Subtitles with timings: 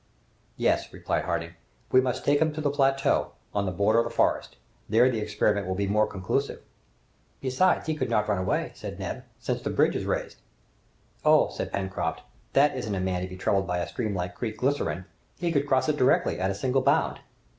[0.57, 1.53] "Yes," replied Harding,
[1.91, 4.55] "we must take him to the plateau, on the border of the forest.
[4.89, 6.63] There the experiment will be more conclusive."
[7.39, 10.37] "Besides, he could not run away," said Neb, "since the bridge is raised."
[11.23, 12.21] "Oh!" said Pencroft,
[12.53, 15.05] "that isn't a man to be troubled by a stream like Creek Glycerine!
[15.37, 17.19] He could cross it directly, at a single bound!"